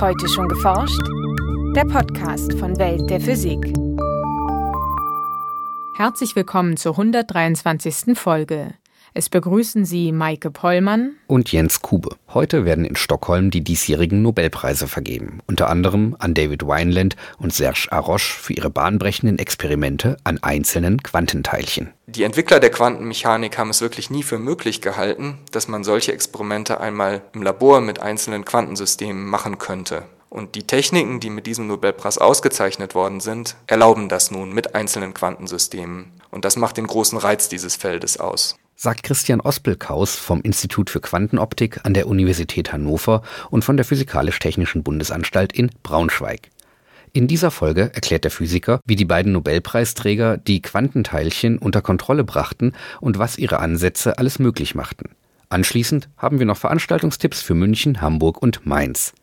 [0.00, 1.00] Heute schon geforscht?
[1.76, 3.60] Der Podcast von Welt der Physik.
[5.96, 8.18] Herzlich willkommen zur 123.
[8.18, 8.74] Folge.
[9.16, 12.16] Es begrüßen Sie Maike Pollmann und Jens Kube.
[12.30, 17.86] Heute werden in Stockholm die diesjährigen Nobelpreise vergeben, unter anderem an David Wineland und Serge
[17.92, 21.90] Haroche für ihre bahnbrechenden Experimente an einzelnen Quantenteilchen.
[22.08, 26.80] Die Entwickler der Quantenmechanik haben es wirklich nie für möglich gehalten, dass man solche Experimente
[26.80, 30.02] einmal im Labor mit einzelnen Quantensystemen machen könnte.
[30.28, 35.14] Und die Techniken, die mit diesem Nobelpreis ausgezeichnet worden sind, erlauben das nun mit einzelnen
[35.14, 36.06] Quantensystemen.
[36.32, 41.00] Und das macht den großen Reiz dieses Feldes aus sagt Christian Ospelkaus vom Institut für
[41.00, 46.50] Quantenoptik an der Universität Hannover und von der Physikalisch-Technischen Bundesanstalt in Braunschweig.
[47.12, 52.72] In dieser Folge erklärt der Physiker, wie die beiden Nobelpreisträger die Quantenteilchen unter Kontrolle brachten
[53.00, 55.10] und was ihre Ansätze alles möglich machten.
[55.48, 59.14] Anschließend haben wir noch Veranstaltungstipps für München, Hamburg und Mainz.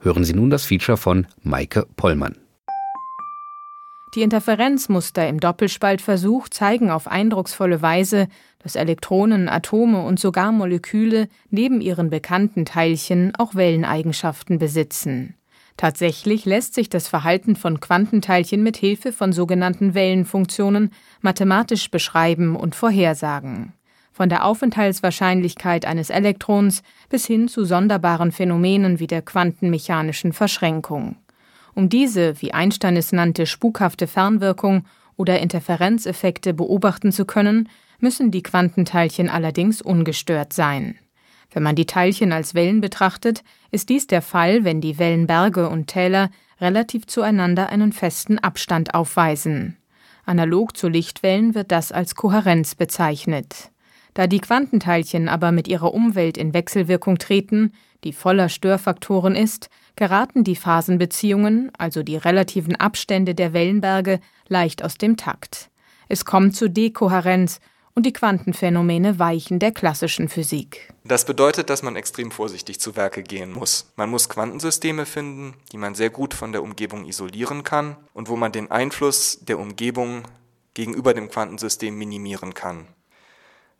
[0.00, 2.36] Hören Sie nun das Feature von Maike Pollmann.
[4.14, 8.28] Die Interferenzmuster im Doppelspaltversuch zeigen auf eindrucksvolle Weise,
[8.58, 15.34] dass Elektronen, Atome und sogar Moleküle neben ihren bekannten Teilchen auch Welleneigenschaften besitzen.
[15.76, 22.74] Tatsächlich lässt sich das Verhalten von Quantenteilchen mit Hilfe von sogenannten Wellenfunktionen mathematisch beschreiben und
[22.74, 23.74] vorhersagen.
[24.12, 31.14] Von der Aufenthaltswahrscheinlichkeit eines Elektrons bis hin zu sonderbaren Phänomenen wie der quantenmechanischen Verschränkung.
[31.78, 34.84] Um diese, wie Einstein es nannte, spukhafte Fernwirkung
[35.16, 37.68] oder Interferenzeffekte beobachten zu können,
[38.00, 40.98] müssen die Quantenteilchen allerdings ungestört sein.
[41.52, 45.86] Wenn man die Teilchen als Wellen betrachtet, ist dies der Fall, wenn die Wellenberge und
[45.86, 49.76] Täler relativ zueinander einen festen Abstand aufweisen.
[50.24, 53.70] Analog zu Lichtwellen wird das als Kohärenz bezeichnet.
[54.14, 57.72] Da die Quantenteilchen aber mit ihrer Umwelt in Wechselwirkung treten,
[58.04, 64.98] die voller Störfaktoren ist, geraten die Phasenbeziehungen, also die relativen Abstände der Wellenberge, leicht aus
[64.98, 65.70] dem Takt.
[66.08, 67.60] Es kommt zu Dekohärenz
[67.98, 70.94] und die Quantenphänomene weichen der klassischen Physik.
[71.02, 73.92] Das bedeutet, dass man extrem vorsichtig zu Werke gehen muss.
[73.96, 78.36] Man muss Quantensysteme finden, die man sehr gut von der Umgebung isolieren kann und wo
[78.36, 80.22] man den Einfluss der Umgebung
[80.74, 82.86] gegenüber dem Quantensystem minimieren kann.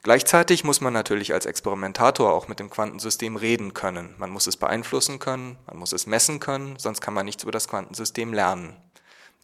[0.02, 4.14] Gleichzeitig muss man natürlich als Experimentator auch mit dem Quantensystem reden können.
[4.18, 7.52] Man muss es beeinflussen können, man muss es messen können, sonst kann man nichts über
[7.52, 8.76] das Quantensystem lernen.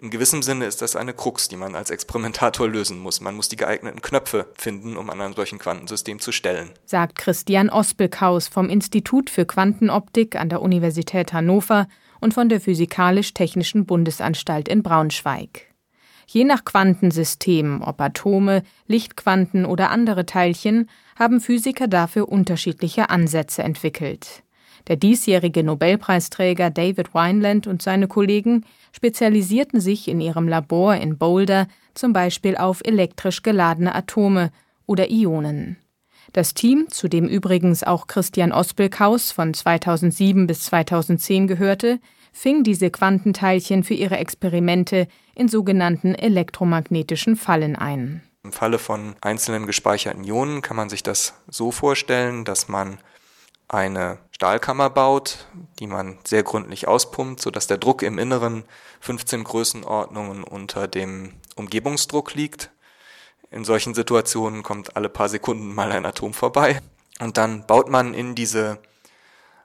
[0.01, 3.21] In gewissem Sinne ist das eine Krux, die man als Experimentator lösen muss.
[3.21, 6.71] Man muss die geeigneten Knöpfe finden, um an einem solchen Quantensystem zu stellen.
[6.85, 11.87] Sagt Christian Ospelkaus vom Institut für Quantenoptik an der Universität Hannover
[12.21, 15.74] und von der Physikalisch-Technischen Bundesanstalt in Braunschweig.
[16.27, 24.43] Je nach Quantensystem, ob Atome, Lichtquanten oder andere Teilchen, haben Physiker dafür unterschiedliche Ansätze entwickelt.
[24.89, 31.69] Der diesjährige Nobelpreisträger David Wineland und seine Kollegen spezialisierten sich in ihrem Labor in Boulder
[31.95, 34.51] zum Beispiel auf elektrisch geladene Atome
[34.87, 35.79] oder Ionen.
[36.33, 42.01] Das Team, zu dem übrigens auch Christian Ospelkaus von 2007 bis 2010 gehörte,
[42.35, 48.23] fing diese Quantenteilchen für ihre Experimente in sogenannten elektromagnetischen Fallen ein.
[48.43, 52.99] Im Falle von einzelnen gespeicherten Ionen kann man sich das so vorstellen, dass man
[53.69, 55.47] eine Stahlkammer baut,
[55.79, 58.65] die man sehr gründlich auspumpt, sodass der Druck im Inneren
[59.01, 62.71] 15 Größenordnungen unter dem Umgebungsdruck liegt.
[63.51, 66.81] In solchen Situationen kommt alle paar Sekunden mal ein Atom vorbei.
[67.21, 68.79] Und dann baut man in diese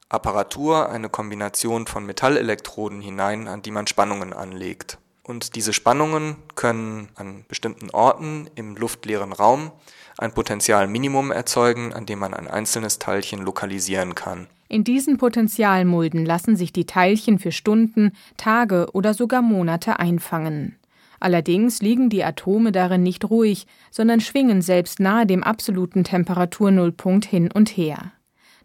[0.10, 4.98] Apparatur eine Kombination von Metallelektroden hinein, an die man Spannungen anlegt.
[5.24, 9.72] Und diese Spannungen können an bestimmten Orten im luftleeren Raum
[10.18, 14.48] ein Potentialminimum erzeugen, an dem man ein einzelnes Teilchen lokalisieren kann.
[14.68, 20.76] In diesen Potentialmulden lassen sich die Teilchen für Stunden, Tage oder sogar Monate einfangen.
[21.20, 27.52] Allerdings liegen die Atome darin nicht ruhig, sondern schwingen selbst nahe dem absoluten Temperaturnullpunkt hin
[27.52, 28.12] und her.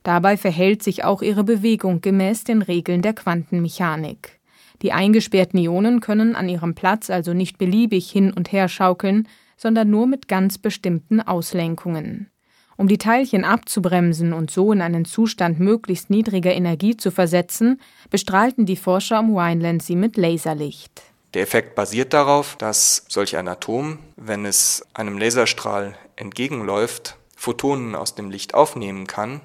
[0.04, 4.39] Dabei verhält sich auch ihre Bewegung gemäß den Regeln der Quantenmechanik.
[4.83, 9.89] Die eingesperrten Ionen können an ihrem Platz also nicht beliebig hin und her schaukeln, sondern
[9.89, 12.30] nur mit ganz bestimmten Auslenkungen.
[12.77, 17.80] Um die Teilchen abzubremsen und so in einen Zustand möglichst niedriger Energie zu versetzen,
[18.10, 21.03] bestrahlten die Forscher um Wineland sie mit Laserlicht.
[21.34, 28.15] Der Effekt basiert darauf, dass solch ein Atom, wenn es einem Laserstrahl entgegenläuft, Photonen aus
[28.15, 29.41] dem Licht aufnehmen kann.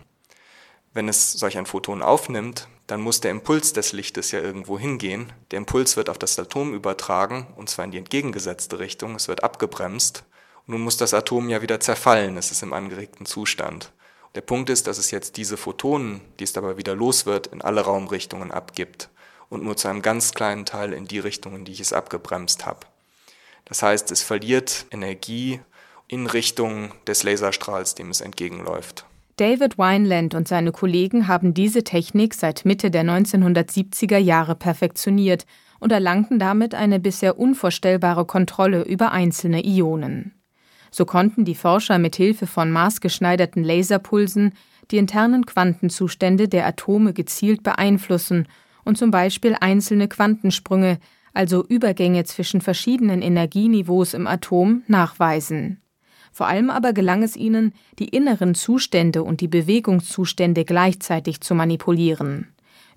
[0.94, 5.32] Wenn es solch ein Photon aufnimmt, dann muss der Impuls des Lichtes ja irgendwo hingehen.
[5.52, 9.16] Der Impuls wird auf das Atom übertragen, und zwar in die entgegengesetzte Richtung.
[9.16, 10.24] Es wird abgebremst.
[10.66, 12.38] Und nun muss das Atom ja wieder zerfallen.
[12.38, 13.92] Es ist im angeregten Zustand.
[14.36, 17.62] Der Punkt ist, dass es jetzt diese Photonen, die es dabei wieder los wird, in
[17.62, 19.10] alle Raumrichtungen abgibt.
[19.50, 22.68] und nur zu einem ganz kleinen Teil in die Richtung, in die ich es abgebremst
[22.68, 22.82] habe.
[23.66, 25.60] Das heißt, es verliert Energie
[26.08, 29.06] in Richtung des Laserstrahls, dem es entgegenläuft.
[29.40, 35.46] David Wineland und seine Kollegen haben diese Technik seit Mitte der 1970er Jahre perfektioniert
[35.80, 40.34] und erlangten damit eine bisher unvorstellbare Kontrolle über einzelne Ionen.
[40.92, 44.52] So konnten die Forscher mit Hilfe von maßgeschneiderten Laserpulsen
[44.92, 48.46] die internen Quantenzustände der Atome gezielt beeinflussen
[48.84, 51.00] und zum Beispiel einzelne Quantensprünge,
[51.34, 55.82] also Übergänge zwischen verschiedenen Energieniveaus im Atom, nachweisen.
[56.32, 62.48] Vor allem aber gelang es ihnen, die inneren Zustände und die Bewegungszustände gleichzeitig zu manipulieren.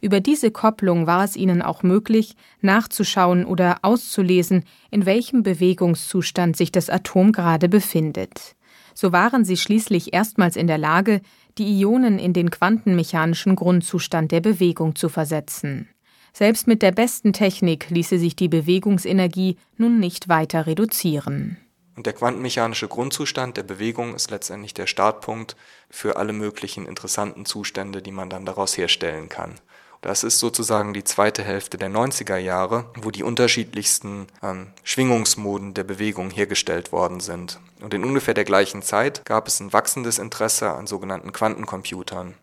[0.01, 6.73] Über diese Kopplung war es ihnen auch möglich, nachzuschauen oder auszulesen, in welchem Bewegungszustand sich
[6.73, 8.57] das Atom gerade befindet.
[8.95, 11.21] So waren sie schließlich erstmals in der Lage,
[11.57, 15.89] die Ionen in den quantenmechanischen Grundzustand der Bewegung zu versetzen.
[16.33, 21.59] Selbst mit der besten Technik ließe sich die Bewegungsenergie nun nicht weiter reduzieren.
[21.95, 25.57] Und der quantenmechanische Grundzustand der Bewegung ist letztendlich der Startpunkt
[25.91, 29.61] für alle möglichen interessanten Zustände, die man dann daraus herstellen kann.
[30.03, 35.85] Das ist sozusagen die zweite Hälfte der 90er Jahre, wo die unterschiedlichsten ähm, Schwingungsmoden der
[35.85, 37.61] Bewegung hergestellt worden sind.
[37.81, 42.35] Und in ungefähr der gleichen Zeit gab es ein wachsendes Interesse an sogenannten Quantencomputern.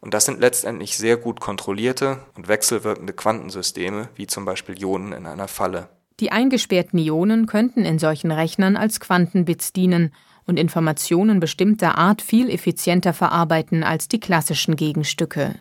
[0.00, 5.26] Und das sind letztendlich sehr gut kontrollierte und wechselwirkende Quantensysteme, wie zum Beispiel Ionen in
[5.26, 5.88] einer Falle.
[6.20, 10.12] Die eingesperrten Ionen könnten in solchen Rechnern als Quantenbits dienen
[10.46, 15.54] und Informationen bestimmter Art viel effizienter verarbeiten als die klassischen Gegenstücke.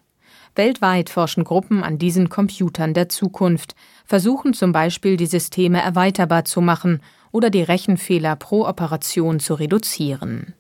[0.56, 3.76] Weltweit forschen Gruppen an diesen Computern der Zukunft,
[4.06, 7.02] versuchen zum Beispiel die Systeme erweiterbar zu machen
[7.32, 10.56] oder die Rechenfehler pro Operation zu reduzieren.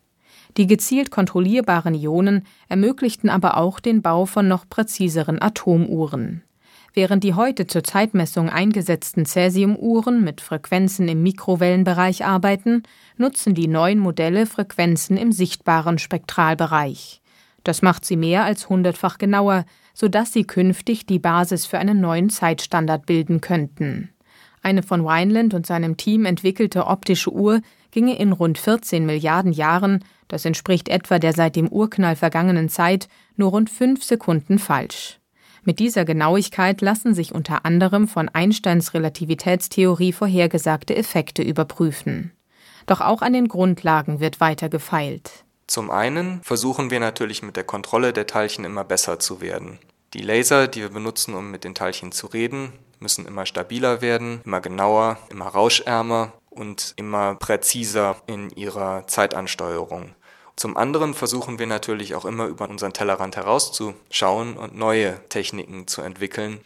[0.57, 6.44] Die gezielt kontrollierbaren Ionen ermöglichten aber auch den Bau von noch präziseren Atomuhren.
[6.93, 12.83] Während die heute zur Zeitmessung eingesetzten Cäsiumuhren mit Frequenzen im Mikrowellenbereich arbeiten,
[13.17, 17.21] nutzen die neuen Modelle Frequenzen im sichtbaren Spektralbereich.
[17.63, 22.29] Das macht sie mehr als hundertfach genauer, sodass sie künftig die Basis für einen neuen
[22.29, 24.09] Zeitstandard bilden könnten.
[24.63, 27.61] Eine von Wineland und seinem Team entwickelte optische Uhr
[27.91, 33.07] ginge in rund 14 Milliarden Jahren, das entspricht etwa der seit dem Urknall vergangenen Zeit,
[33.35, 35.19] nur rund fünf Sekunden falsch.
[35.67, 42.31] Mit dieser Genauigkeit lassen sich unter anderem von Einsteins Relativitätstheorie vorhergesagte Effekte überprüfen.
[42.85, 45.43] Doch auch an den Grundlagen wird weiter gefeilt.
[45.67, 49.77] Zum einen versuchen wir natürlich mit der Kontrolle der Teilchen immer besser zu werden.
[50.13, 52.71] Die Laser, die wir benutzen, um mit den Teilchen zu reden,
[53.01, 60.15] müssen immer stabiler werden, immer genauer, immer rauschärmer und immer präziser in ihrer Zeitansteuerung.
[60.57, 66.01] Zum anderen versuchen wir natürlich auch immer über unseren Tellerrand herauszuschauen und neue Techniken zu
[66.01, 66.62] entwickeln,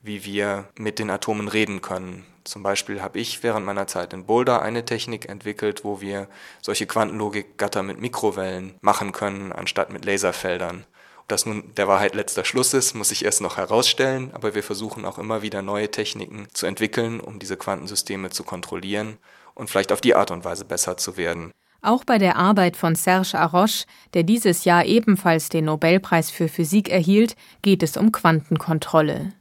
[0.00, 2.24] wie wir mit den Atomen reden können.
[2.44, 6.28] Zum Beispiel habe ich während meiner Zeit in Boulder eine Technik entwickelt, wo wir
[6.60, 10.86] solche Quantenlogikgatter mit Mikrowellen machen können, anstatt mit Laserfeldern.
[11.18, 14.62] Ob das nun der Wahrheit letzter Schluss ist, muss ich erst noch herausstellen, aber wir
[14.62, 19.18] versuchen auch immer wieder neue Techniken zu entwickeln, um diese Quantensysteme zu kontrollieren
[19.54, 21.52] und vielleicht auf die Art und Weise besser zu werden.
[21.84, 26.88] Auch bei der Arbeit von Serge Haroche, der dieses Jahr ebenfalls den Nobelpreis für Physik
[26.88, 29.32] erhielt, geht es um Quantenkontrolle.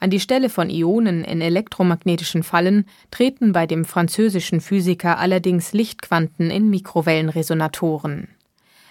[0.00, 6.50] An die Stelle von Ionen in elektromagnetischen Fallen treten bei dem französischen Physiker allerdings Lichtquanten
[6.50, 8.26] in Mikrowellenresonatoren.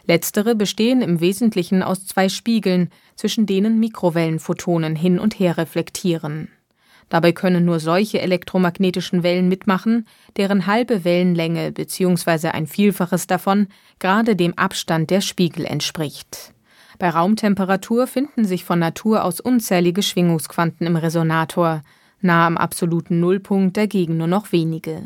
[0.05, 6.47] Letztere bestehen im Wesentlichen aus zwei Spiegeln, zwischen denen Mikrowellenphotonen hin und her reflektieren.
[7.13, 12.47] Dabei können nur solche elektromagnetischen Wellen mitmachen, deren halbe Wellenlänge bzw.
[12.47, 13.67] ein Vielfaches davon
[13.99, 16.55] gerade dem Abstand der Spiegel entspricht.
[16.97, 21.83] Bei Raumtemperatur finden sich von Natur aus unzählige Schwingungsquanten im Resonator,
[22.19, 25.05] nah am absoluten Nullpunkt dagegen nur noch wenige.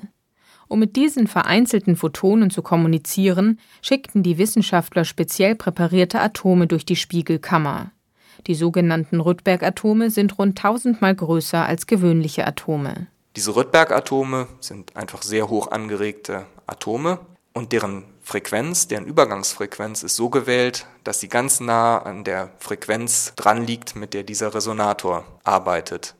[0.69, 6.95] Um mit diesen vereinzelten Photonen zu kommunizieren, schickten die Wissenschaftler speziell präparierte Atome durch die
[6.95, 7.91] Spiegelkammer.
[8.47, 13.07] Die sogenannten Rydberg-Atome sind rund tausendmal größer als gewöhnliche Atome.
[13.35, 17.19] Diese Rydberg-Atome sind einfach sehr hoch angeregte Atome
[17.53, 23.33] und deren Frequenz, deren Übergangsfrequenz ist so gewählt, dass sie ganz nah an der Frequenz
[23.35, 26.15] dran liegt, mit der dieser Resonator arbeitet.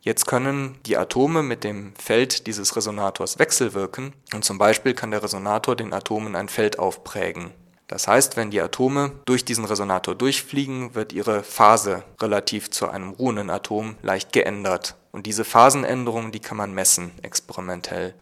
[0.00, 5.22] Jetzt können die Atome mit dem Feld dieses Resonators wechselwirken und zum Beispiel kann der
[5.22, 7.50] Resonator den Atomen ein Feld aufprägen.
[7.88, 13.10] Das heißt, wenn die Atome durch diesen Resonator durchfliegen, wird ihre Phase relativ zu einem
[13.10, 14.96] ruhenden Atom leicht geändert.
[15.12, 18.14] Und diese Phasenänderung, die kann man messen, experimentell.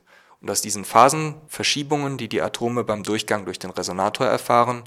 [0.42, 4.82] Und aus diesen Phasenverschiebungen, die die Atome beim Durchgang durch den Resonator erfahren,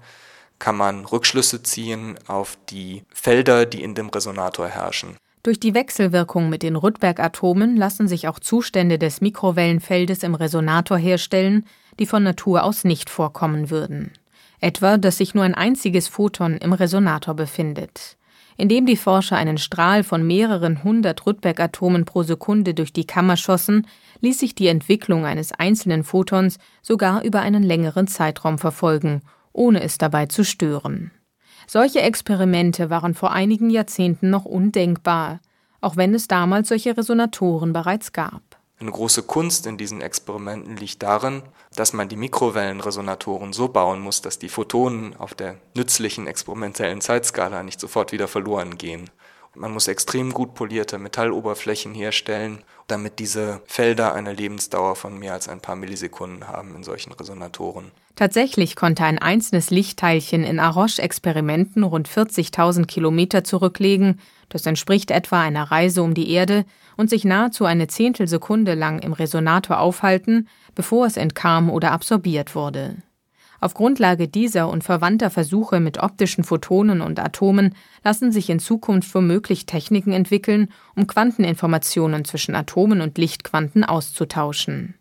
[0.59, 5.17] kann man Rückschlüsse ziehen auf die Felder, die in dem Resonator herrschen.
[5.41, 11.65] Durch die Wechselwirkung mit den Rydberg-Atomen lassen sich auch Zustände des Mikrowellenfeldes im Resonator herstellen,
[11.99, 14.11] die von Natur aus nicht vorkommen würden.
[14.59, 18.17] Etwa, dass sich nur ein einziges Photon im Resonator befindet.
[18.57, 23.85] Indem die Forscher einen Strahl von mehreren hundert Rydberg-Atomen pro Sekunde durch die Kammer schossen,
[24.21, 29.21] ließ sich die Entwicklung eines einzelnen Photons sogar über einen längeren Zeitraum verfolgen,
[29.53, 31.11] ohne es dabei zu stören.
[31.67, 35.39] Solche Experimente waren vor einigen Jahrzehnten noch undenkbar,
[35.81, 38.41] auch wenn es damals solche Resonatoren bereits gab.
[38.79, 41.41] Eine große Kunst in diesen Experimenten liegt darin,
[41.75, 47.63] dass man die Mikrowellenresonatoren so bauen muss, dass die Photonen auf der nützlichen experimentellen Zeitskala
[47.63, 49.09] nicht sofort wieder verloren gehen.
[49.55, 55.49] Man muss extrem gut polierte Metalloberflächen herstellen, damit diese Felder eine Lebensdauer von mehr als
[55.49, 57.91] ein paar Millisekunden haben in solchen Resonatoren.
[58.15, 64.19] Tatsächlich konnte ein einzelnes Lichtteilchen in Aroche-Experimenten rund 40.000 Kilometer zurücklegen,
[64.49, 69.13] das entspricht etwa einer Reise um die Erde, und sich nahezu eine Zehntelsekunde lang im
[69.13, 72.95] Resonator aufhalten, bevor es entkam oder absorbiert wurde.
[73.59, 77.73] Auf Grundlage dieser und verwandter Versuche mit optischen Photonen und Atomen
[78.03, 84.93] lassen sich in Zukunft womöglich Techniken entwickeln, um Quanteninformationen zwischen Atomen und Lichtquanten auszutauschen.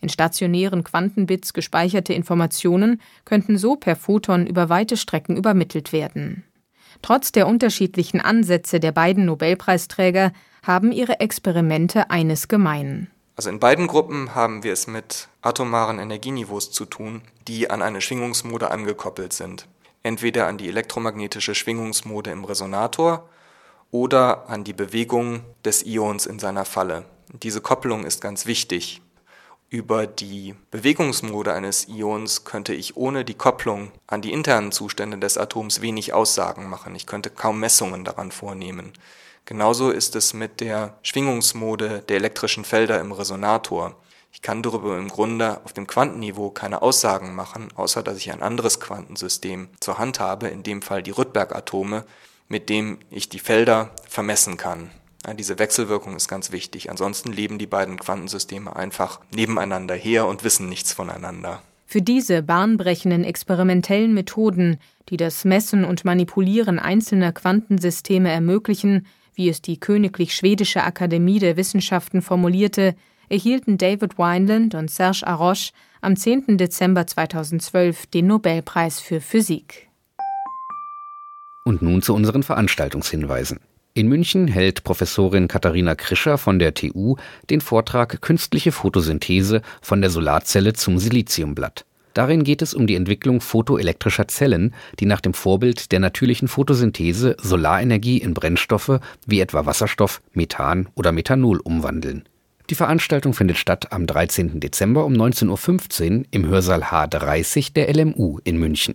[0.00, 6.44] In stationären Quantenbits gespeicherte Informationen könnten so per Photon über weite Strecken übermittelt werden.
[7.02, 10.32] Trotz der unterschiedlichen Ansätze der beiden Nobelpreisträger
[10.62, 13.10] haben ihre Experimente eines gemein.
[13.36, 18.00] Also in beiden Gruppen haben wir es mit atomaren Energieniveaus zu tun, die an eine
[18.00, 19.66] Schwingungsmode angekoppelt sind.
[20.02, 23.28] Entweder an die elektromagnetische Schwingungsmode im Resonator
[23.90, 27.04] oder an die Bewegung des Ions in seiner Falle.
[27.32, 29.00] Diese Kopplung ist ganz wichtig.
[29.72, 35.38] Über die Bewegungsmode eines Ions könnte ich ohne die Kopplung an die internen Zustände des
[35.38, 36.96] Atoms wenig Aussagen machen.
[36.96, 38.92] Ich könnte kaum Messungen daran vornehmen.
[39.44, 43.94] Genauso ist es mit der Schwingungsmode der elektrischen Felder im Resonator.
[44.32, 48.42] Ich kann darüber im Grunde auf dem Quantenniveau keine Aussagen machen, außer dass ich ein
[48.42, 52.04] anderes Quantensystem zur Hand habe, in dem Fall die Rydberg-Atome,
[52.48, 54.90] mit dem ich die Felder vermessen kann.
[55.38, 56.90] Diese Wechselwirkung ist ganz wichtig.
[56.90, 61.62] Ansonsten leben die beiden Quantensysteme einfach nebeneinander her und wissen nichts voneinander.
[61.86, 69.60] Für diese bahnbrechenden experimentellen Methoden, die das Messen und Manipulieren einzelner Quantensysteme ermöglichen, wie es
[69.60, 72.94] die Königlich Schwedische Akademie der Wissenschaften formulierte,
[73.28, 76.58] erhielten David Wineland und Serge Haroche am 10.
[76.58, 79.88] Dezember 2012 den Nobelpreis für Physik.
[81.64, 83.60] Und nun zu unseren Veranstaltungshinweisen.
[83.92, 87.16] In München hält Professorin Katharina Krischer von der TU
[87.50, 91.84] den Vortrag Künstliche Photosynthese von der Solarzelle zum Siliziumblatt.
[92.14, 97.36] Darin geht es um die Entwicklung photoelektrischer Zellen, die nach dem Vorbild der natürlichen Photosynthese
[97.40, 102.24] Solarenergie in Brennstoffe wie etwa Wasserstoff, Methan oder Methanol umwandeln.
[102.68, 104.60] Die Veranstaltung findet statt am 13.
[104.60, 108.94] Dezember um 19.15 Uhr im Hörsaal H30 der LMU in München.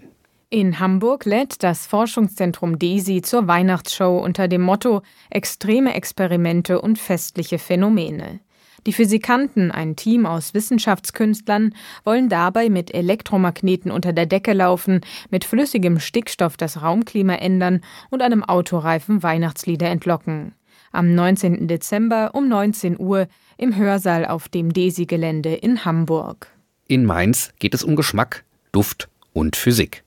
[0.52, 7.58] In Hamburg lädt das Forschungszentrum DESI zur Weihnachtsshow unter dem Motto Extreme Experimente und festliche
[7.58, 8.40] Phänomene.
[8.86, 11.74] Die Physikanten, ein Team aus Wissenschaftskünstlern,
[12.04, 18.22] wollen dabei mit Elektromagneten unter der Decke laufen, mit flüssigem Stickstoff das Raumklima ändern und
[18.22, 20.54] einem Autoreifen Weihnachtslieder entlocken.
[20.92, 21.68] Am 19.
[21.68, 26.48] Dezember um 19 Uhr im Hörsaal auf dem DESI-Gelände in Hamburg.
[26.88, 30.05] In Mainz geht es um Geschmack, Duft und Physik.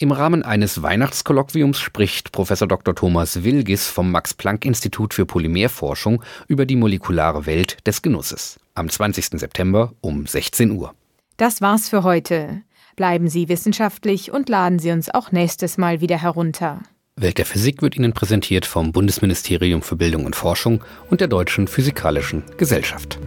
[0.00, 2.50] Im Rahmen eines Weihnachtskolloquiums spricht Prof.
[2.50, 2.94] Dr.
[2.94, 8.60] Thomas Wilgis vom Max-Planck-Institut für Polymerforschung über die molekulare Welt des Genusses.
[8.76, 9.40] Am 20.
[9.40, 10.94] September um 16 Uhr.
[11.36, 12.62] Das war's für heute.
[12.94, 16.80] Bleiben Sie wissenschaftlich und laden Sie uns auch nächstes Mal wieder herunter.
[17.16, 21.66] Welt der Physik wird Ihnen präsentiert vom Bundesministerium für Bildung und Forschung und der Deutschen
[21.66, 23.18] Physikalischen Gesellschaft.